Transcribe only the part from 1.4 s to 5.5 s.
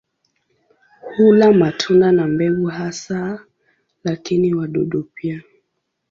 matunda na mbegu hasa, lakini wadudu pia.